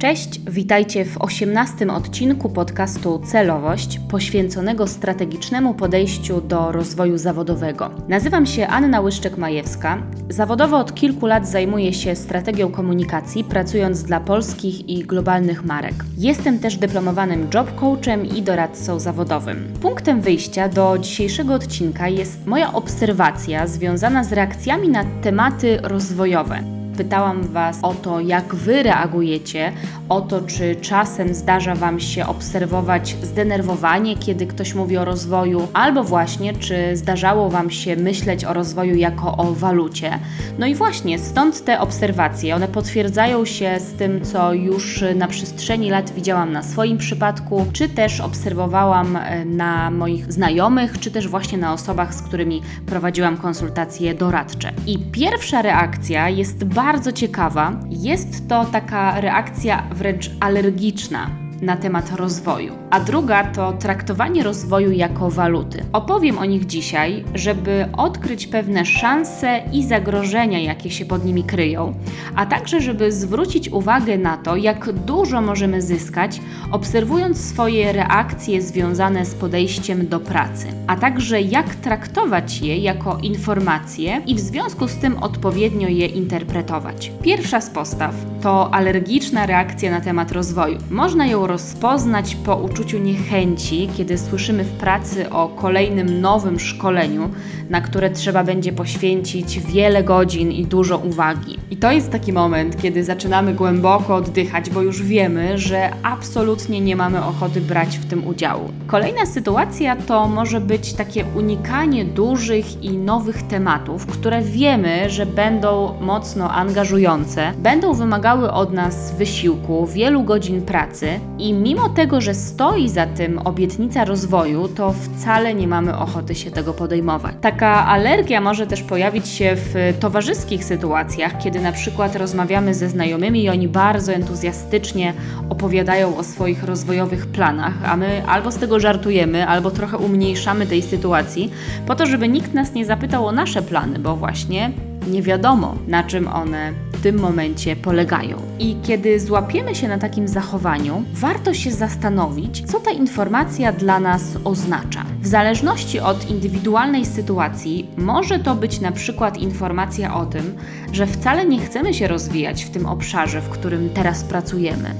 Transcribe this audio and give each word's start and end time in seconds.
Cześć, 0.00 0.40
witajcie 0.50 1.04
w 1.04 1.22
osiemnastym 1.22 1.90
odcinku 1.90 2.48
podcastu 2.48 3.20
Celowość, 3.24 4.00
poświęconego 4.10 4.86
strategicznemu 4.86 5.74
podejściu 5.74 6.40
do 6.40 6.72
rozwoju 6.72 7.18
zawodowego. 7.18 7.90
Nazywam 8.08 8.46
się 8.46 8.66
Anna 8.66 9.02
Łyszczek-Majewska. 9.02 10.02
Zawodowo 10.28 10.78
od 10.78 10.94
kilku 10.94 11.26
lat 11.26 11.48
zajmuję 11.48 11.92
się 11.92 12.16
strategią 12.16 12.70
komunikacji, 12.70 13.44
pracując 13.44 14.02
dla 14.02 14.20
polskich 14.20 14.88
i 14.88 15.04
globalnych 15.04 15.64
marek. 15.64 15.94
Jestem 16.18 16.58
też 16.58 16.76
dyplomowanym 16.76 17.48
job 17.54 17.74
coachem 17.74 18.26
i 18.26 18.42
doradcą 18.42 18.98
zawodowym. 19.00 19.72
Punktem 19.82 20.20
wyjścia 20.20 20.68
do 20.68 20.98
dzisiejszego 20.98 21.54
odcinka 21.54 22.08
jest 22.08 22.46
moja 22.46 22.72
obserwacja 22.72 23.66
związana 23.66 24.24
z 24.24 24.32
reakcjami 24.32 24.88
na 24.88 25.04
tematy 25.22 25.78
rozwojowe 25.82 26.79
pytałam 27.00 27.42
Was 27.42 27.78
o 27.82 27.94
to, 27.94 28.20
jak 28.20 28.54
Wy 28.54 28.82
reagujecie, 28.82 29.72
o 30.08 30.20
to, 30.20 30.40
czy 30.40 30.76
czasem 30.76 31.34
zdarza 31.34 31.74
Wam 31.74 32.00
się 32.00 32.26
obserwować 32.26 33.16
zdenerwowanie, 33.22 34.16
kiedy 34.16 34.46
ktoś 34.46 34.74
mówi 34.74 34.98
o 34.98 35.04
rozwoju, 35.04 35.68
albo 35.72 36.04
właśnie, 36.04 36.52
czy 36.52 36.96
zdarzało 36.96 37.50
Wam 37.50 37.70
się 37.70 37.96
myśleć 37.96 38.44
o 38.44 38.52
rozwoju 38.52 38.94
jako 38.94 39.36
o 39.36 39.54
walucie. 39.54 40.18
No 40.58 40.66
i 40.66 40.74
właśnie 40.74 41.18
stąd 41.18 41.64
te 41.64 41.80
obserwacje. 41.80 42.54
One 42.54 42.68
potwierdzają 42.68 43.44
się 43.44 43.80
z 43.80 43.92
tym, 43.92 44.24
co 44.24 44.52
już 44.52 45.04
na 45.14 45.28
przestrzeni 45.28 45.90
lat 45.90 46.10
widziałam 46.10 46.52
na 46.52 46.62
swoim 46.62 46.98
przypadku, 46.98 47.66
czy 47.72 47.88
też 47.88 48.20
obserwowałam 48.20 49.16
e, 49.16 49.44
na 49.44 49.90
moich 49.90 50.32
znajomych, 50.32 50.98
czy 50.98 51.10
też 51.10 51.28
właśnie 51.28 51.58
na 51.58 51.72
osobach, 51.72 52.14
z 52.14 52.22
którymi 52.22 52.62
prowadziłam 52.86 53.36
konsultacje 53.36 54.14
doradcze. 54.14 54.72
I 54.86 54.98
pierwsza 54.98 55.62
reakcja 55.62 56.28
jest 56.28 56.64
bardzo 56.64 56.89
bardzo 56.90 57.12
ciekawa. 57.12 57.80
Jest 57.90 58.48
to 58.48 58.64
taka 58.64 59.20
reakcja 59.20 59.82
wręcz 59.94 60.30
alergiczna 60.40 61.30
na 61.62 61.76
temat 61.76 62.12
rozwoju, 62.16 62.72
a 62.90 63.00
druga 63.00 63.44
to 63.44 63.72
traktowanie 63.72 64.42
rozwoju 64.42 64.92
jako 64.92 65.30
waluty. 65.30 65.84
Opowiem 65.92 66.38
o 66.38 66.44
nich 66.44 66.66
dzisiaj, 66.66 67.24
żeby 67.34 67.88
odkryć 67.96 68.46
pewne 68.46 68.84
szanse 68.84 69.60
i 69.72 69.84
zagrożenia, 69.86 70.58
jakie 70.58 70.90
się 70.90 71.04
pod 71.04 71.24
nimi 71.24 71.44
kryją, 71.44 71.94
a 72.36 72.46
także 72.46 72.80
żeby 72.80 73.12
zwrócić 73.12 73.68
uwagę 73.68 74.18
na 74.18 74.36
to, 74.36 74.56
jak 74.56 74.92
dużo 74.92 75.40
możemy 75.40 75.82
zyskać, 75.82 76.40
obserwując 76.70 77.44
swoje 77.44 77.92
reakcje 77.92 78.62
związane 78.62 79.26
z 79.26 79.34
podejściem 79.34 80.08
do 80.08 80.20
pracy, 80.20 80.66
a 80.86 80.96
także 80.96 81.40
jak 81.40 81.74
traktować 81.74 82.60
je 82.60 82.78
jako 82.78 83.18
informacje 83.22 84.22
i 84.26 84.34
w 84.34 84.40
związku 84.40 84.88
z 84.88 84.96
tym 84.96 85.18
odpowiednio 85.22 85.88
je 85.88 86.06
interpretować. 86.06 87.12
Pierwsza 87.22 87.60
z 87.60 87.70
postaw 87.70 88.14
to 88.42 88.74
alergiczna 88.74 89.46
reakcja 89.46 89.90
na 89.90 90.00
temat 90.00 90.32
rozwoju. 90.32 90.78
Można 90.90 91.26
ją 91.26 91.46
rozpoznać 91.50 92.34
po 92.34 92.56
uczuciu 92.56 92.98
niechęci, 92.98 93.88
kiedy 93.96 94.18
słyszymy 94.18 94.64
w 94.64 94.72
pracy 94.72 95.30
o 95.30 95.48
kolejnym 95.48 96.20
nowym 96.20 96.60
szkoleniu, 96.60 97.30
na 97.70 97.80
które 97.80 98.10
trzeba 98.10 98.44
będzie 98.44 98.72
poświęcić 98.72 99.60
wiele 99.60 100.04
godzin 100.04 100.52
i 100.52 100.66
dużo 100.66 100.98
uwagi. 100.98 101.58
I 101.70 101.76
to 101.76 101.92
jest 101.92 102.10
taki 102.10 102.32
moment, 102.32 102.82
kiedy 102.82 103.04
zaczynamy 103.04 103.54
głęboko 103.54 104.16
oddychać, 104.16 104.70
bo 104.70 104.82
już 104.82 105.02
wiemy, 105.02 105.58
że 105.58 105.90
absolutnie 106.02 106.80
nie 106.80 106.96
mamy 106.96 107.24
ochoty 107.24 107.60
brać 107.60 107.98
w 107.98 108.06
tym 108.06 108.26
udziału. 108.26 108.68
Kolejna 108.86 109.26
sytuacja 109.26 109.96
to 109.96 110.28
może 110.28 110.60
być 110.60 110.92
takie 110.92 111.24
unikanie 111.36 112.04
dużych 112.04 112.84
i 112.84 112.90
nowych 112.90 113.42
tematów, 113.42 114.06
które 114.06 114.42
wiemy, 114.42 115.10
że 115.10 115.26
będą 115.26 115.94
mocno 116.00 116.50
angażujące, 116.50 117.52
będą 117.58 117.94
wymagały 117.94 118.52
od 118.52 118.72
nas 118.72 119.14
wysiłku, 119.16 119.86
wielu 119.86 120.22
godzin 120.22 120.62
pracy 120.62 121.20
i 121.40 121.54
mimo 121.54 121.88
tego, 121.88 122.20
że 122.20 122.34
stoi 122.34 122.88
za 122.88 123.06
tym 123.06 123.38
obietnica 123.38 124.04
rozwoju, 124.04 124.68
to 124.68 124.92
wcale 124.92 125.54
nie 125.54 125.68
mamy 125.68 125.98
ochoty 125.98 126.34
się 126.34 126.50
tego 126.50 126.74
podejmować. 126.74 127.34
Taka 127.40 127.86
alergia 127.86 128.40
może 128.40 128.66
też 128.66 128.82
pojawić 128.82 129.28
się 129.28 129.56
w 129.56 129.94
towarzyskich 130.00 130.64
sytuacjach, 130.64 131.38
kiedy 131.38 131.60
na 131.60 131.72
przykład 131.72 132.16
rozmawiamy 132.16 132.74
ze 132.74 132.88
znajomymi 132.88 133.42
i 133.42 133.48
oni 133.48 133.68
bardzo 133.68 134.12
entuzjastycznie 134.12 135.14
opowiadają 135.48 136.16
o 136.16 136.24
swoich 136.24 136.64
rozwojowych 136.64 137.26
planach, 137.26 137.74
a 137.84 137.96
my 137.96 138.22
albo 138.26 138.52
z 138.52 138.56
tego 138.56 138.80
żartujemy, 138.80 139.46
albo 139.46 139.70
trochę 139.70 139.98
umniejszamy 139.98 140.66
tej 140.66 140.82
sytuacji, 140.82 141.50
po 141.86 141.94
to, 141.94 142.06
żeby 142.06 142.28
nikt 142.28 142.54
nas 142.54 142.74
nie 142.74 142.84
zapytał 142.84 143.26
o 143.26 143.32
nasze 143.32 143.62
plany, 143.62 143.98
bo 143.98 144.16
właśnie 144.16 144.70
nie 145.10 145.22
wiadomo, 145.22 145.74
na 145.88 146.02
czym 146.02 146.28
one 146.28 146.89
w 147.00 147.02
tym 147.02 147.18
momencie 147.18 147.76
polegają. 147.76 148.36
I 148.58 148.76
kiedy 148.82 149.20
złapiemy 149.20 149.74
się 149.74 149.88
na 149.88 149.98
takim 149.98 150.28
zachowaniu, 150.28 151.04
warto 151.12 151.54
się 151.54 151.70
zastanowić, 151.70 152.62
co 152.66 152.80
ta 152.80 152.90
informacja 152.90 153.72
dla 153.72 154.00
nas 154.00 154.22
oznacza. 154.44 155.04
W 155.22 155.26
zależności 155.26 156.00
od 156.00 156.30
indywidualnej 156.30 157.06
sytuacji, 157.06 157.88
może 157.96 158.38
to 158.38 158.54
być 158.54 158.80
na 158.80 158.92
przykład 158.92 159.38
informacja 159.38 160.14
o 160.14 160.26
tym, 160.26 160.54
że 160.92 161.06
wcale 161.06 161.46
nie 161.46 161.60
chcemy 161.60 161.94
się 161.94 162.08
rozwijać 162.08 162.64
w 162.64 162.70
tym 162.70 162.86
obszarze, 162.86 163.40
w 163.40 163.48
którym 163.48 163.90
teraz 163.94 164.24
pracujemy 164.24 164.94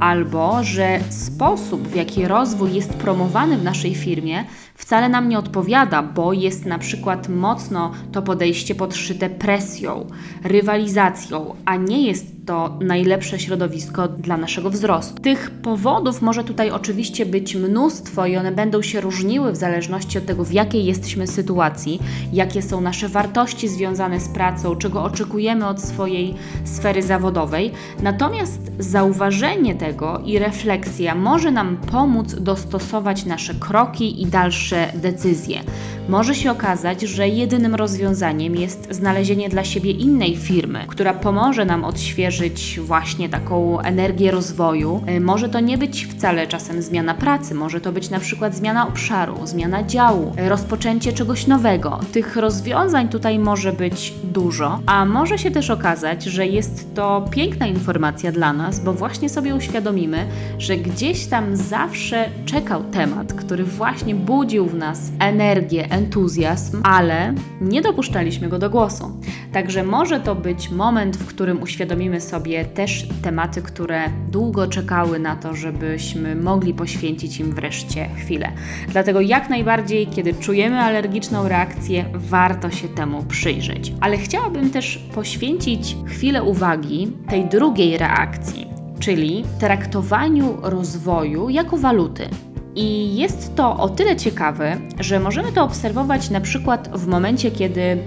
albo 0.00 0.64
że 0.64 1.00
sposób, 1.10 1.88
w 1.88 1.94
jaki 1.94 2.28
rozwój 2.28 2.74
jest 2.74 2.94
promowany 2.94 3.58
w 3.58 3.64
naszej 3.64 3.94
firmie, 3.94 4.44
wcale 4.76 5.08
nam 5.08 5.28
nie 5.28 5.38
odpowiada, 5.38 6.02
bo 6.02 6.32
jest 6.32 6.66
na 6.66 6.78
przykład 6.78 7.28
mocno 7.28 7.92
to 8.12 8.22
podejście 8.22 8.74
podszyte 8.74 9.30
presją, 9.30 10.06
rywalizacją, 10.44 11.54
a 11.64 11.76
nie 11.76 12.06
jest 12.06 12.35
to 12.46 12.78
najlepsze 12.80 13.38
środowisko 13.38 14.08
dla 14.08 14.36
naszego 14.36 14.70
wzrostu. 14.70 15.22
Tych 15.22 15.50
powodów 15.50 16.22
może 16.22 16.44
tutaj 16.44 16.70
oczywiście 16.70 17.26
być 17.26 17.54
mnóstwo 17.54 18.26
i 18.26 18.36
one 18.36 18.52
będą 18.52 18.82
się 18.82 19.00
różniły 19.00 19.52
w 19.52 19.56
zależności 19.56 20.18
od 20.18 20.26
tego, 20.26 20.44
w 20.44 20.52
jakiej 20.52 20.84
jesteśmy 20.84 21.26
sytuacji, 21.26 22.00
jakie 22.32 22.62
są 22.62 22.80
nasze 22.80 23.08
wartości 23.08 23.68
związane 23.68 24.20
z 24.20 24.28
pracą, 24.28 24.76
czego 24.76 25.02
oczekujemy 25.02 25.66
od 25.66 25.80
swojej 25.80 26.34
sfery 26.64 27.02
zawodowej. 27.02 27.70
Natomiast 28.02 28.60
zauważenie 28.78 29.74
tego 29.74 30.20
i 30.24 30.38
refleksja 30.38 31.14
może 31.14 31.50
nam 31.50 31.76
pomóc 31.76 32.34
dostosować 32.34 33.24
nasze 33.24 33.54
kroki 33.54 34.22
i 34.22 34.26
dalsze 34.26 34.92
decyzje. 34.94 35.60
Może 36.08 36.34
się 36.34 36.50
okazać, 36.50 37.00
że 37.02 37.28
jedynym 37.28 37.74
rozwiązaniem 37.74 38.56
jest 38.56 38.94
znalezienie 38.94 39.48
dla 39.48 39.64
siebie 39.64 39.90
innej 39.90 40.36
firmy, 40.36 40.84
która 40.88 41.14
pomoże 41.14 41.64
nam 41.64 41.84
odświeżyć 41.84 42.35
właśnie 42.80 43.28
taką 43.28 43.80
energię 43.80 44.30
rozwoju. 44.30 45.02
Y, 45.16 45.20
może 45.20 45.48
to 45.48 45.60
nie 45.60 45.78
być 45.78 46.06
wcale 46.06 46.46
czasem 46.46 46.82
zmiana 46.82 47.14
pracy, 47.14 47.54
może 47.54 47.80
to 47.80 47.92
być 47.92 48.10
na 48.10 48.20
przykład 48.20 48.54
zmiana 48.54 48.88
obszaru, 48.88 49.46
zmiana 49.46 49.82
działu, 49.82 50.32
y, 50.38 50.48
rozpoczęcie 50.48 51.12
czegoś 51.12 51.46
nowego. 51.46 52.00
Tych 52.12 52.36
rozwiązań 52.36 53.08
tutaj 53.08 53.38
może 53.38 53.72
być 53.72 54.14
dużo, 54.24 54.80
a 54.86 55.04
może 55.04 55.38
się 55.38 55.50
też 55.50 55.70
okazać, 55.70 56.24
że 56.24 56.46
jest 56.46 56.94
to 56.94 57.24
piękna 57.30 57.66
informacja 57.66 58.32
dla 58.32 58.52
nas, 58.52 58.80
bo 58.80 58.92
właśnie 58.92 59.28
sobie 59.28 59.54
uświadomimy, 59.54 60.26
że 60.58 60.76
gdzieś 60.76 61.26
tam 61.26 61.56
zawsze 61.56 62.28
czekał 62.44 62.84
temat, 62.84 63.32
który 63.32 63.64
właśnie 63.64 64.14
budził 64.14 64.66
w 64.66 64.74
nas 64.74 65.00
energię, 65.18 65.90
entuzjazm, 65.90 66.80
ale 66.84 67.34
nie 67.60 67.82
dopuszczaliśmy 67.82 68.48
go 68.48 68.58
do 68.58 68.70
głosu. 68.70 69.20
Także 69.52 69.82
może 69.82 70.20
to 70.20 70.34
być 70.34 70.70
moment, 70.70 71.16
w 71.16 71.26
którym 71.26 71.62
uświadomimy 71.62 72.20
sobie 72.26 72.64
też 72.64 73.08
tematy, 73.22 73.62
które 73.62 74.04
długo 74.30 74.66
czekały 74.66 75.18
na 75.18 75.36
to, 75.36 75.54
żebyśmy 75.54 76.36
mogli 76.36 76.74
poświęcić 76.74 77.40
im 77.40 77.52
wreszcie 77.52 78.08
chwilę. 78.08 78.52
Dlatego 78.88 79.20
jak 79.20 79.50
najbardziej, 79.50 80.06
kiedy 80.06 80.34
czujemy 80.34 80.80
alergiczną 80.80 81.48
reakcję, 81.48 82.04
warto 82.14 82.70
się 82.70 82.88
temu 82.88 83.22
przyjrzeć. 83.22 83.92
Ale 84.00 84.18
chciałabym 84.18 84.70
też 84.70 84.98
poświęcić 85.14 85.96
chwilę 86.06 86.42
uwagi 86.42 87.12
tej 87.28 87.44
drugiej 87.44 87.98
reakcji, 87.98 88.66
czyli 89.00 89.44
traktowaniu 89.60 90.56
rozwoju 90.62 91.50
jako 91.50 91.76
waluty. 91.76 92.28
I 92.74 93.16
jest 93.16 93.54
to 93.54 93.76
o 93.76 93.88
tyle 93.88 94.16
ciekawe, 94.16 94.76
że 95.00 95.20
możemy 95.20 95.52
to 95.52 95.64
obserwować 95.64 96.30
na 96.30 96.40
przykład 96.40 96.90
w 96.98 97.06
momencie, 97.06 97.50
kiedy 97.50 97.98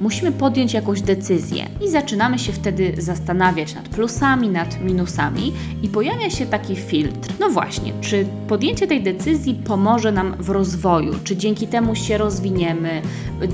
musimy 0.00 0.32
podjąć 0.32 0.74
jakąś 0.74 1.00
decyzję 1.02 1.66
i 1.84 1.90
zaczynamy 1.90 2.38
się 2.38 2.52
wtedy 2.52 2.94
zastanawiać 2.98 3.74
nad 3.74 3.88
plusami, 3.88 4.48
nad 4.48 4.80
minusami 4.80 5.52
i 5.82 5.88
pojawia 5.88 6.30
się 6.30 6.46
taki 6.46 6.76
filtr. 6.76 7.32
No 7.40 7.50
właśnie, 7.50 7.92
czy 8.00 8.26
podjęcie 8.48 8.86
tej 8.86 9.02
decyzji 9.02 9.54
pomoże 9.54 10.12
nam 10.12 10.36
w 10.38 10.50
rozwoju, 10.50 11.14
czy 11.24 11.36
dzięki 11.36 11.66
temu 11.66 11.94
się 11.94 12.18
rozwiniemy, 12.18 13.02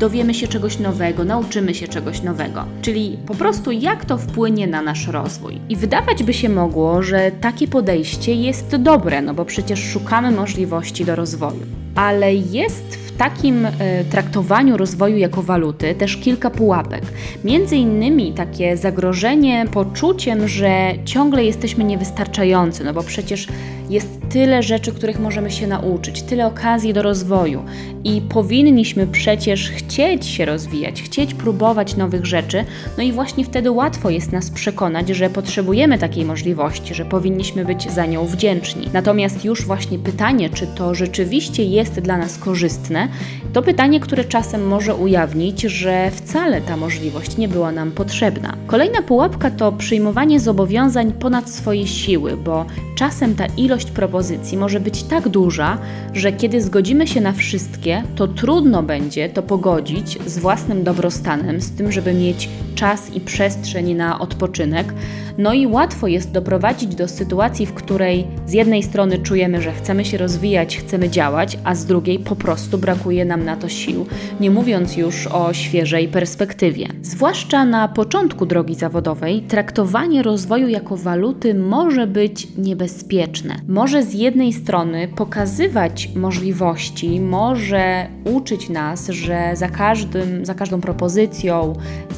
dowiemy 0.00 0.34
się 0.34 0.48
czegoś 0.48 0.78
nowego, 0.78 1.24
nauczymy 1.24 1.74
się 1.74 1.88
czegoś 1.88 2.22
nowego. 2.22 2.64
Czyli 2.82 3.18
po 3.26 3.34
prostu 3.34 3.70
jak 3.70 4.04
to 4.04 4.18
wpłynie 4.18 4.66
na 4.66 4.82
nasz 4.82 5.06
rozwój. 5.06 5.60
I 5.68 5.76
wydawać 5.76 6.22
by 6.22 6.34
się 6.34 6.48
mogło, 6.48 7.02
że 7.02 7.30
takie 7.40 7.68
podejście 7.68 8.34
jest 8.34 8.76
dobre, 8.76 9.22
no 9.22 9.34
bo 9.34 9.44
przecież 9.44 9.84
szukamy 9.84 10.30
możliwości 10.30 11.04
do 11.04 11.16
rozwoju. 11.16 11.66
Ale 11.94 12.34
jest 12.34 13.03
w 13.14 13.16
takim 13.16 13.66
y, 13.66 13.70
traktowaniu 14.10 14.76
rozwoju 14.76 15.16
jako 15.16 15.42
waluty 15.42 15.94
też 15.94 16.16
kilka 16.16 16.50
pułapek. 16.50 17.02
Między 17.44 17.76
innymi 17.76 18.32
takie 18.32 18.76
zagrożenie 18.76 19.66
poczuciem, 19.72 20.48
że 20.48 20.92
ciągle 21.04 21.44
jesteśmy 21.44 21.84
niewystarczający, 21.84 22.84
no 22.84 22.94
bo 22.94 23.02
przecież 23.02 23.48
jest 23.94 24.08
tyle 24.30 24.62
rzeczy, 24.62 24.92
których 24.92 25.20
możemy 25.20 25.50
się 25.50 25.66
nauczyć, 25.66 26.22
tyle 26.22 26.46
okazji 26.46 26.92
do 26.92 27.02
rozwoju 27.02 27.64
i 28.04 28.20
powinniśmy 28.20 29.06
przecież 29.06 29.70
chcieć 29.70 30.26
się 30.26 30.44
rozwijać, 30.44 31.02
chcieć 31.02 31.34
próbować 31.34 31.96
nowych 31.96 32.26
rzeczy, 32.26 32.64
no 32.98 33.04
i 33.04 33.12
właśnie 33.12 33.44
wtedy 33.44 33.70
łatwo 33.70 34.10
jest 34.10 34.32
nas 34.32 34.50
przekonać, 34.50 35.08
że 35.08 35.30
potrzebujemy 35.30 35.98
takiej 35.98 36.24
możliwości, 36.24 36.94
że 36.94 37.04
powinniśmy 37.04 37.64
być 37.64 37.90
za 37.90 38.06
nią 38.06 38.26
wdzięczni. 38.26 38.88
Natomiast 38.92 39.44
już 39.44 39.66
właśnie 39.66 39.98
pytanie, 39.98 40.50
czy 40.50 40.66
to 40.66 40.94
rzeczywiście 40.94 41.64
jest 41.64 42.00
dla 42.00 42.18
nas 42.18 42.38
korzystne, 42.38 43.08
to 43.52 43.62
pytanie, 43.62 44.00
które 44.00 44.24
czasem 44.24 44.66
może 44.66 44.94
ujawnić, 44.94 45.60
że 45.60 46.10
wcale 46.10 46.60
ta 46.60 46.76
możliwość 46.76 47.36
nie 47.36 47.48
była 47.48 47.72
nam 47.72 47.92
potrzebna. 47.92 48.56
Kolejna 48.66 49.02
pułapka 49.02 49.50
to 49.50 49.72
przyjmowanie 49.72 50.40
zobowiązań 50.40 51.12
ponad 51.12 51.50
swoje 51.50 51.86
siły, 51.86 52.36
bo 52.36 52.66
czasem 52.94 53.34
ta 53.34 53.46
ilość 53.46 53.83
propozycji 53.90 54.58
może 54.58 54.80
być 54.80 55.02
tak 55.02 55.28
duża, 55.28 55.78
że 56.12 56.32
kiedy 56.32 56.62
zgodzimy 56.62 57.06
się 57.06 57.20
na 57.20 57.32
wszystkie, 57.32 58.02
to 58.16 58.28
trudno 58.28 58.82
będzie 58.82 59.28
to 59.28 59.42
pogodzić 59.42 60.18
z 60.26 60.38
własnym 60.38 60.84
dobrostanem, 60.84 61.60
z 61.60 61.70
tym, 61.70 61.92
żeby 61.92 62.14
mieć 62.14 62.48
czas 62.74 63.14
i 63.14 63.20
przestrzeń 63.20 63.94
na 63.94 64.18
odpoczynek. 64.18 64.94
No 65.38 65.52
i 65.54 65.66
łatwo 65.66 66.06
jest 66.06 66.30
doprowadzić 66.30 66.94
do 66.94 67.08
sytuacji, 67.08 67.66
w 67.66 67.74
której 67.74 68.26
z 68.46 68.52
jednej 68.52 68.82
strony 68.82 69.18
czujemy, 69.18 69.62
że 69.62 69.72
chcemy 69.72 70.04
się 70.04 70.18
rozwijać, 70.18 70.76
chcemy 70.76 71.10
działać, 71.10 71.58
a 71.64 71.74
z 71.74 71.86
drugiej 71.86 72.18
po 72.18 72.36
prostu 72.36 72.78
brakuje 72.78 73.24
nam 73.24 73.44
na 73.44 73.56
to 73.56 73.68
sił, 73.68 74.06
nie 74.40 74.50
mówiąc 74.50 74.96
już 74.96 75.26
o 75.26 75.52
świeżej 75.52 76.08
perspektywie. 76.08 76.88
Zwłaszcza 77.02 77.64
na 77.64 77.88
początku 77.88 78.46
drogi 78.46 78.74
zawodowej, 78.74 79.42
traktowanie 79.42 80.22
rozwoju 80.22 80.68
jako 80.68 80.96
waluty 80.96 81.54
może 81.54 82.06
być 82.06 82.48
niebezpieczne. 82.58 83.56
Może 83.68 84.02
z 84.02 84.14
jednej 84.14 84.52
strony 84.52 85.08
pokazywać 85.08 86.10
możliwości, 86.16 87.20
może 87.20 88.06
uczyć 88.24 88.68
nas, 88.68 89.08
że 89.08 89.50
za 89.54 89.68
każdym, 89.68 90.46
za 90.46 90.54
każdą 90.54 90.80
propozycją, 90.80 91.72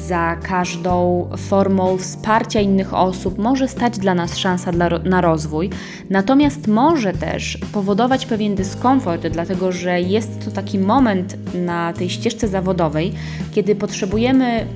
za 0.07 0.35
każdą 0.35 1.29
formą 1.37 1.97
wsparcia 1.97 2.59
innych 2.61 2.93
osób 2.93 3.37
może 3.37 3.67
stać 3.67 3.97
dla 3.97 4.13
nas 4.13 4.37
szansa 4.37 4.71
dla, 4.71 4.89
na 4.89 5.21
rozwój, 5.21 5.69
natomiast 6.09 6.67
może 6.67 7.13
też 7.13 7.57
powodować 7.73 8.25
pewien 8.25 8.55
dyskomfort, 8.55 9.27
dlatego 9.27 9.71
że 9.71 10.01
jest 10.01 10.45
to 10.45 10.51
taki 10.51 10.79
moment 10.79 11.37
na 11.55 11.93
tej 11.93 12.09
ścieżce 12.09 12.47
zawodowej, 12.47 13.13
kiedy 13.51 13.75
potrzebujemy 13.75 14.67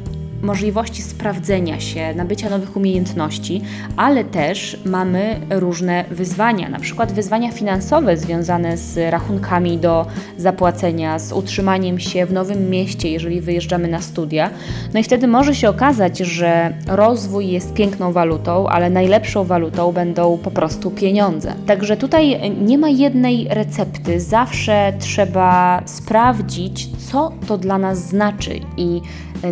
możliwości 0.41 1.01
sprawdzenia 1.01 1.79
się, 1.79 2.13
nabycia 2.15 2.49
nowych 2.49 2.77
umiejętności, 2.77 3.61
ale 3.97 4.23
też 4.23 4.79
mamy 4.85 5.39
różne 5.49 6.05
wyzwania, 6.11 6.69
na 6.69 6.79
przykład 6.79 7.11
wyzwania 7.11 7.51
finansowe 7.51 8.17
związane 8.17 8.77
z 8.77 9.11
rachunkami 9.11 9.77
do 9.77 10.05
zapłacenia, 10.37 11.19
z 11.19 11.33
utrzymaniem 11.33 11.99
się 11.99 12.25
w 12.25 12.33
nowym 12.33 12.69
mieście, 12.69 13.11
jeżeli 13.11 13.41
wyjeżdżamy 13.41 13.87
na 13.87 14.01
studia. 14.01 14.49
No 14.93 14.99
i 14.99 15.03
wtedy 15.03 15.27
może 15.27 15.55
się 15.55 15.69
okazać, 15.69 16.17
że 16.17 16.73
rozwój 16.87 17.47
jest 17.47 17.73
piękną 17.73 18.11
walutą, 18.11 18.67
ale 18.67 18.89
najlepszą 18.89 19.43
walutą 19.43 19.91
będą 19.91 20.37
po 20.37 20.51
prostu 20.51 20.91
pieniądze. 20.91 21.53
Także 21.65 21.97
tutaj 21.97 22.51
nie 22.61 22.77
ma 22.77 22.89
jednej 22.89 23.47
recepty, 23.49 24.19
zawsze 24.19 24.93
trzeba 24.99 25.81
sprawdzić, 25.85 26.89
co 27.11 27.31
to 27.47 27.57
dla 27.57 27.77
nas 27.77 28.07
znaczy 28.07 28.59
i 28.77 29.01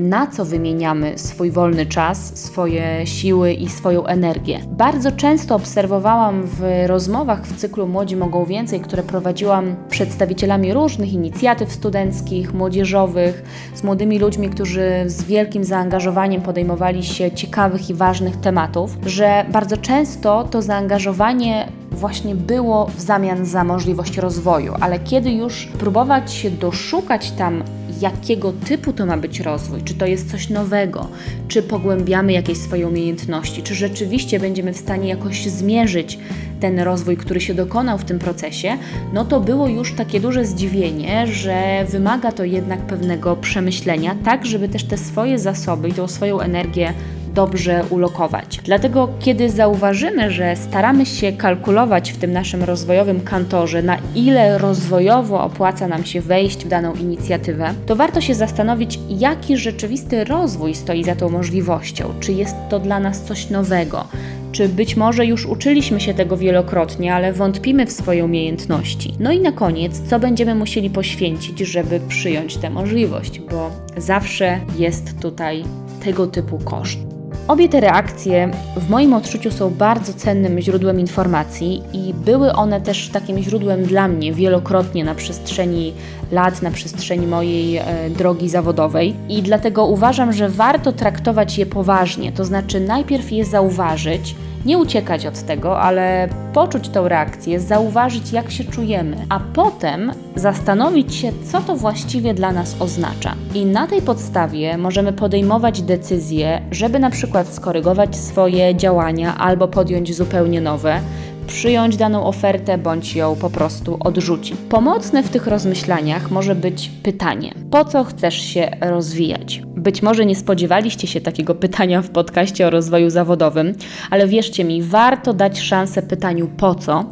na 0.02 0.28
co 0.28 0.46
wymieniamy 0.46 1.18
swój 1.18 1.52
wolny 1.52 1.86
czas, 1.86 2.38
swoje 2.38 3.08
siły 3.08 3.54
i 3.54 3.70
swoją 3.70 4.06
energię. 4.06 4.60
Bardzo 4.68 5.12
często 5.12 5.56
obserwowałam 5.56 6.44
w 6.44 6.62
rozmowach 6.86 7.46
w 7.46 7.58
cyklu 7.58 7.88
Młodzi 7.88 8.16
Mogą 8.16 8.46
Więcej, 8.46 8.80
które 8.80 9.04
prowadziłam 9.04 9.76
przedstawicielami 9.90 10.74
różnych 10.74 11.14
inicjatyw 11.14 11.72
studenckich, 11.72 12.54
młodzieżowych, 12.54 13.44
z 13.76 13.84
młodymi 13.84 14.20
ludźmi, 14.20 14.50
którzy 14.50 15.04
z 15.06 15.24
wielkim 15.24 15.64
zaangażowaniem 15.64 16.42
podejmowali 16.42 17.04
się 17.04 17.32
ciekawych 17.32 17.90
i 17.90 17.94
ważnych 17.94 18.38
tematów, 18.38 18.98
że 19.06 19.46
bardzo 19.52 19.78
często 19.78 20.44
to 20.44 20.62
zaangażowanie 20.62 21.68
właśnie 21.92 22.36
było 22.36 22.86
w 22.86 23.02
zamian 23.02 23.46
za 23.46 23.64
możliwość 23.64 24.18
rozwoju, 24.18 24.74
ale 24.80 25.00
kiedy 25.00 25.32
już 25.32 25.66
próbować 25.66 26.34
się 26.34 26.52
doszukać 26.52 27.32
tam 27.32 27.64
jakiego 28.02 28.54
typu 28.54 28.94
to 28.94 29.06
ma 29.06 29.18
być 29.18 29.40
rozwój, 29.40 29.84
czy 29.84 29.94
to 29.94 30.06
jest 30.06 30.32
coś 30.32 30.50
nowego, 30.50 31.08
czy 31.48 31.64
pogłębiamy 31.64 32.34
jakieś 32.34 32.58
swoje 32.58 32.88
umiejętności, 32.88 33.64
czy 33.64 33.76
rzeczywiście 33.76 34.40
będziemy 34.40 34.74
w 34.74 34.78
stanie 34.78 35.10
jakoś 35.10 35.46
zmierzyć 35.46 36.20
ten 36.60 36.80
rozwój, 36.80 37.18
który 37.18 37.42
się 37.42 37.54
dokonał 37.54 37.98
w 37.98 38.06
tym 38.06 38.20
procesie, 38.20 38.78
no 39.14 39.26
to 39.26 39.40
było 39.40 39.68
już 39.68 39.94
takie 39.94 40.20
duże 40.20 40.46
zdziwienie, 40.46 41.28
że 41.28 41.86
wymaga 41.90 42.32
to 42.32 42.44
jednak 42.44 42.80
pewnego 42.80 43.36
przemyślenia, 43.36 44.16
tak 44.26 44.46
żeby 44.46 44.70
też 44.70 44.84
te 44.84 44.98
swoje 44.98 45.40
zasoby 45.40 45.90
i 45.90 45.94
tą 45.94 46.08
swoją 46.08 46.40
energię 46.40 46.94
dobrze 47.40 47.84
ulokować. 47.90 48.60
Dlatego, 48.64 49.10
kiedy 49.20 49.50
zauważymy, 49.50 50.32
że 50.32 50.56
staramy 50.56 51.06
się 51.06 51.32
kalkulować 51.32 52.12
w 52.12 52.18
tym 52.18 52.32
naszym 52.32 52.64
rozwojowym 52.64 53.22
kantorze, 53.22 53.84
na 53.84 53.98
ile 54.16 54.58
rozwojowo 54.58 55.44
opłaca 55.44 55.88
nam 55.88 56.06
się 56.06 56.22
wejść 56.22 56.66
w 56.66 56.68
daną 56.68 56.94
inicjatywę, 56.94 57.74
to 57.86 57.96
warto 57.96 58.22
się 58.22 58.36
zastanowić, 58.36 59.00
jaki 59.10 59.58
rzeczywisty 59.58 60.24
rozwój 60.24 60.76
stoi 60.76 61.04
za 61.04 61.16
tą 61.16 61.30
możliwością. 61.30 62.14
Czy 62.20 62.34
jest 62.34 62.56
to 62.70 62.80
dla 62.80 63.00
nas 63.00 63.22
coś 63.22 63.50
nowego? 63.50 64.04
Czy 64.52 64.70
być 64.70 64.96
może 64.96 65.26
już 65.26 65.46
uczyliśmy 65.46 66.00
się 66.02 66.14
tego 66.14 66.38
wielokrotnie, 66.38 67.16
ale 67.16 67.34
wątpimy 67.34 67.86
w 67.86 67.92
swoje 67.92 68.26
umiejętności? 68.26 69.14
No 69.20 69.32
i 69.32 69.40
na 69.40 69.52
koniec, 69.52 70.02
co 70.10 70.20
będziemy 70.20 70.56
musieli 70.56 70.90
poświęcić, 70.90 71.60
żeby 71.60 72.00
przyjąć 72.08 72.58
tę 72.58 72.70
możliwość, 72.70 73.40
bo 73.40 73.72
zawsze 73.98 74.60
jest 74.78 75.20
tutaj 75.22 75.64
tego 76.04 76.28
typu 76.28 76.58
koszt. 76.58 77.09
Obie 77.50 77.70
te 77.70 77.80
reakcje 77.80 78.52
w 78.78 78.90
moim 78.90 79.14
odczuciu 79.14 79.52
są 79.52 79.70
bardzo 79.70 80.14
cennym 80.14 80.60
źródłem 80.60 81.00
informacji 81.00 81.84
i 81.94 82.14
były 82.14 82.54
one 82.54 82.82
też 82.82 83.10
takim 83.10 83.40
źródłem 83.40 83.84
dla 83.84 84.08
mnie 84.08 84.34
wielokrotnie 84.34 85.04
na 85.04 85.16
przestrzeni 85.16 85.94
lat, 86.32 86.62
na 86.62 86.72
przestrzeni 86.72 87.28
mojej 87.28 87.78
e, 87.78 87.84
drogi 88.10 88.50
zawodowej. 88.50 89.16
I 89.30 89.42
dlatego 89.42 89.86
uważam, 89.86 90.34
że 90.34 90.50
warto 90.50 90.92
traktować 90.92 91.58
je 91.58 91.66
poważnie, 91.66 92.32
to 92.32 92.46
znaczy 92.46 92.80
najpierw 92.80 93.32
je 93.32 93.46
zauważyć, 93.46 94.36
nie 94.66 94.78
uciekać 94.78 95.26
od 95.26 95.44
tego, 95.44 95.80
ale 95.80 96.30
poczuć 96.54 96.90
tą 96.90 97.08
reakcję, 97.08 97.60
zauważyć, 97.60 98.32
jak 98.32 98.52
się 98.52 98.64
czujemy, 98.64 99.18
a 99.30 99.40
potem 99.40 100.12
zastanowić 100.36 101.16
się, 101.16 101.32
co 101.52 101.62
to 101.62 101.76
właściwie 101.76 102.34
dla 102.34 102.52
nas 102.52 102.76
oznacza. 102.80 103.36
I 103.56 103.66
na 103.66 103.88
tej 103.88 104.02
podstawie 104.02 104.78
możemy 104.78 105.14
podejmować 105.14 105.82
decyzje, 105.82 106.62
żeby 106.72 107.00
na 107.00 107.10
przykład 107.10 107.48
skorygować 107.48 108.16
swoje 108.16 108.76
działania 108.76 109.38
albo 109.38 109.68
podjąć 109.68 110.16
zupełnie 110.16 110.62
nowe 110.62 111.02
przyjąć 111.50 111.98
daną 111.98 112.26
ofertę 112.26 112.78
bądź 112.78 113.16
ją 113.16 113.36
po 113.36 113.50
prostu 113.50 113.98
odrzucić. 114.00 114.58
Pomocne 114.70 115.24
w 115.24 115.30
tych 115.30 115.48
rozmyślaniach 115.48 116.32
może 116.32 116.56
być 116.56 116.92
pytanie: 117.04 117.54
po 117.72 117.86
co 117.86 118.04
chcesz 118.04 118.42
się 118.42 118.72
rozwijać? 118.82 119.62
Być 119.68 120.02
może 120.02 120.26
nie 120.26 120.36
spodziewaliście 120.36 121.08
się 121.08 121.22
takiego 121.22 121.56
pytania 121.56 122.02
w 122.02 122.10
podcaście 122.10 122.68
o 122.68 122.70
rozwoju 122.70 123.10
zawodowym, 123.10 123.74
ale 124.10 124.28
wierzcie 124.28 124.64
mi, 124.64 124.84
warto 124.84 125.34
dać 125.34 125.60
szansę 125.60 126.02
pytaniu 126.02 126.48
po 126.58 126.76
co, 126.76 127.06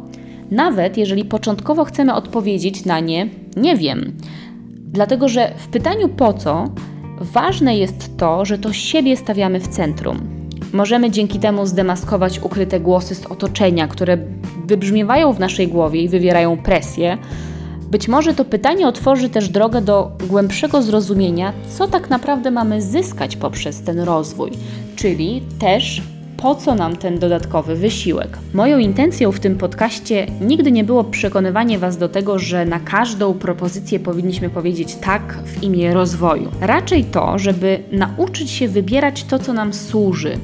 nawet 0.50 0.96
jeżeli 0.96 1.24
początkowo 1.24 1.84
chcemy 1.84 2.14
odpowiedzieć 2.14 2.84
na 2.84 3.00
nie 3.00 3.28
nie 3.56 3.76
wiem. 3.76 4.16
Dlatego, 4.92 5.28
że 5.28 5.52
w 5.58 5.68
pytaniu 5.68 6.08
po 6.08 6.32
co 6.32 6.64
ważne 7.20 7.76
jest 7.76 8.16
to, 8.16 8.44
że 8.44 8.58
to 8.58 8.72
siebie 8.72 9.16
stawiamy 9.16 9.60
w 9.60 9.68
centrum. 9.68 10.37
Możemy 10.78 11.10
dzięki 11.10 11.38
temu 11.38 11.66
zdemaskować 11.66 12.40
ukryte 12.40 12.80
głosy 12.80 13.14
z 13.14 13.26
otoczenia, 13.26 13.88
które 13.88 14.18
wybrzmiewają 14.66 15.32
w 15.32 15.40
naszej 15.40 15.68
głowie 15.68 16.02
i 16.02 16.08
wywierają 16.08 16.56
presję. 16.56 17.18
Być 17.90 18.08
może 18.08 18.34
to 18.34 18.44
pytanie 18.44 18.88
otworzy 18.88 19.28
też 19.28 19.48
drogę 19.48 19.82
do 19.82 20.10
głębszego 20.28 20.82
zrozumienia, 20.82 21.52
co 21.78 21.88
tak 21.88 22.10
naprawdę 22.10 22.50
mamy 22.50 22.82
zyskać 22.82 23.36
poprzez 23.36 23.82
ten 23.82 24.00
rozwój, 24.00 24.50
czyli 24.96 25.42
też 25.58 26.02
po 26.36 26.54
co 26.54 26.74
nam 26.74 26.96
ten 26.96 27.18
dodatkowy 27.18 27.76
wysiłek. 27.76 28.38
Moją 28.54 28.78
intencją 28.78 29.32
w 29.32 29.40
tym 29.40 29.58
podcaście 29.58 30.26
nigdy 30.40 30.72
nie 30.72 30.84
było 30.84 31.04
przekonywanie 31.04 31.78
Was 31.78 31.96
do 31.96 32.08
tego, 32.08 32.38
że 32.38 32.64
na 32.64 32.80
każdą 32.80 33.34
propozycję 33.34 34.00
powinniśmy 34.00 34.50
powiedzieć 34.50 34.94
tak 34.94 35.38
w 35.44 35.62
imię 35.62 35.94
rozwoju. 35.94 36.50
Raczej 36.60 37.04
to, 37.04 37.38
żeby 37.38 37.82
nauczyć 37.92 38.50
się 38.50 38.68
wybierać 38.68 39.24
to, 39.24 39.38
co 39.38 39.52
nam 39.52 39.74
służy, 39.74 40.38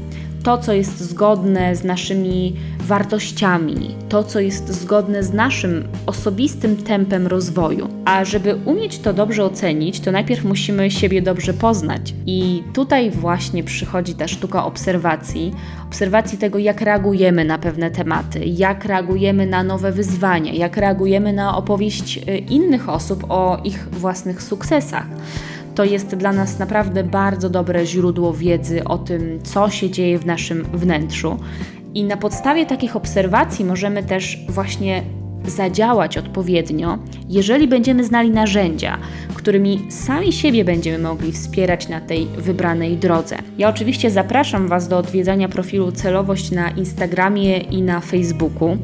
to, 0.44 0.58
co 0.58 0.72
jest 0.72 1.00
zgodne 1.00 1.76
z 1.76 1.84
naszymi 1.84 2.56
wartościami, 2.80 3.96
to, 4.08 4.24
co 4.24 4.40
jest 4.40 4.68
zgodne 4.68 5.22
z 5.22 5.32
naszym 5.32 5.88
osobistym 6.06 6.76
tempem 6.76 7.26
rozwoju. 7.26 7.88
A 8.04 8.24
żeby 8.24 8.54
umieć 8.64 8.98
to 8.98 9.12
dobrze 9.12 9.44
ocenić, 9.44 10.00
to 10.00 10.12
najpierw 10.12 10.44
musimy 10.44 10.90
siebie 10.90 11.22
dobrze 11.22 11.54
poznać. 11.54 12.14
I 12.26 12.62
tutaj 12.72 13.10
właśnie 13.10 13.64
przychodzi 13.64 14.14
ta 14.14 14.28
sztuka 14.28 14.64
obserwacji, 14.64 15.52
obserwacji 15.86 16.38
tego, 16.38 16.58
jak 16.58 16.80
reagujemy 16.80 17.44
na 17.44 17.58
pewne 17.58 17.90
tematy, 17.90 18.40
jak 18.44 18.84
reagujemy 18.84 19.46
na 19.46 19.62
nowe 19.62 19.92
wyzwania, 19.92 20.52
jak 20.52 20.76
reagujemy 20.76 21.32
na 21.32 21.56
opowieść 21.56 22.18
y, 22.18 22.36
innych 22.36 22.88
osób 22.88 23.24
o 23.28 23.60
ich 23.64 23.88
własnych 23.90 24.42
sukcesach 24.42 25.06
to 25.74 25.84
jest 25.84 26.14
dla 26.16 26.32
nas 26.32 26.58
naprawdę 26.58 27.04
bardzo 27.04 27.50
dobre 27.50 27.86
źródło 27.86 28.32
wiedzy 28.32 28.84
o 28.84 28.98
tym, 28.98 29.38
co 29.42 29.70
się 29.70 29.90
dzieje 29.90 30.18
w 30.18 30.26
naszym 30.26 30.64
wnętrzu. 30.64 31.38
I 31.94 32.04
na 32.04 32.16
podstawie 32.16 32.66
takich 32.66 32.96
obserwacji 32.96 33.64
możemy 33.64 34.02
też 34.02 34.38
właśnie 34.48 35.02
zadziałać 35.46 36.18
odpowiednio, 36.18 36.98
jeżeli 37.28 37.68
będziemy 37.68 38.04
znali 38.04 38.30
narzędzia, 38.30 38.98
którymi 39.34 39.86
sami 39.88 40.32
siebie 40.32 40.64
będziemy 40.64 40.98
mogli 40.98 41.32
wspierać 41.32 41.88
na 41.88 42.00
tej 42.00 42.26
wybranej 42.26 42.96
drodze. 42.96 43.36
Ja 43.58 43.68
oczywiście 43.68 44.10
zapraszam 44.10 44.68
Was 44.68 44.88
do 44.88 44.98
odwiedzania 44.98 45.48
profilu 45.48 45.92
Celowość 45.92 46.50
na 46.50 46.70
Instagramie 46.70 47.58
i 47.58 47.82
na 47.82 48.00
Facebooku 48.00 48.76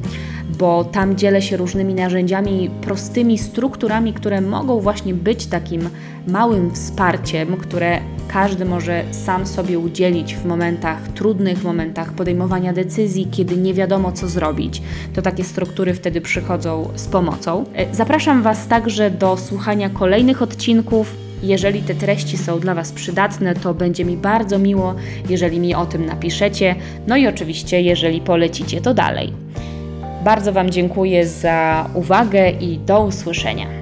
bo 0.58 0.84
tam 0.84 1.16
dzielę 1.16 1.42
się 1.42 1.56
różnymi 1.56 1.94
narzędziami, 1.94 2.70
prostymi 2.80 3.38
strukturami, 3.38 4.12
które 4.12 4.40
mogą 4.40 4.80
właśnie 4.80 5.14
być 5.14 5.46
takim 5.46 5.88
małym 6.26 6.74
wsparciem, 6.74 7.56
które 7.56 8.00
każdy 8.28 8.64
może 8.64 9.04
sam 9.10 9.46
sobie 9.46 9.78
udzielić 9.78 10.34
w 10.34 10.44
momentach 10.44 11.08
trudnych, 11.08 11.58
w 11.58 11.64
momentach 11.64 12.12
podejmowania 12.12 12.72
decyzji, 12.72 13.28
kiedy 13.30 13.56
nie 13.56 13.74
wiadomo 13.74 14.12
co 14.12 14.28
zrobić. 14.28 14.82
To 15.14 15.22
takie 15.22 15.44
struktury 15.44 15.94
wtedy 15.94 16.20
przychodzą 16.20 16.88
z 16.94 17.06
pomocą. 17.06 17.64
E, 17.74 17.94
zapraszam 17.94 18.42
Was 18.42 18.66
także 18.66 19.10
do 19.10 19.36
słuchania 19.36 19.90
kolejnych 19.90 20.42
odcinków. 20.42 21.14
Jeżeli 21.42 21.82
te 21.82 21.94
treści 21.94 22.38
są 22.38 22.60
dla 22.60 22.74
Was 22.74 22.92
przydatne, 22.92 23.54
to 23.54 23.74
będzie 23.74 24.04
mi 24.04 24.16
bardzo 24.16 24.58
miło, 24.58 24.94
jeżeli 25.28 25.60
mi 25.60 25.74
o 25.74 25.86
tym 25.86 26.06
napiszecie. 26.06 26.74
No 27.06 27.16
i 27.16 27.26
oczywiście, 27.26 27.82
jeżeli 27.82 28.20
polecicie 28.20 28.80
to 28.80 28.94
dalej. 28.94 29.49
Bardzo 30.24 30.52
Wam 30.52 30.70
dziękuję 30.70 31.26
za 31.26 31.86
uwagę 31.94 32.50
i 32.50 32.78
do 32.78 33.00
usłyszenia. 33.00 33.79